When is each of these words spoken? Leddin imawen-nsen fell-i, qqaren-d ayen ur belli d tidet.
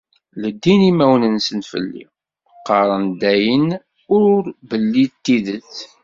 Leddin 0.41 0.81
imawen-nsen 0.91 1.61
fell-i, 1.69 2.03
qqaren-d 2.57 3.21
ayen 3.33 3.67
ur 4.17 4.37
belli 4.69 5.05
d 5.09 5.13
tidet. 5.23 5.73